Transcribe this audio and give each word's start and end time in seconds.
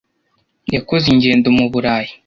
Yakoze 0.75 1.05
ingendo 1.13 1.47
mu 1.57 1.65
Burayi. 1.71 2.11